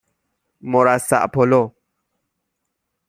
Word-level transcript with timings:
مرصع 0.61 1.27
پلو 1.27 1.71